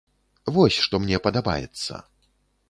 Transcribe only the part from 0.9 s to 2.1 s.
мне падабаецца.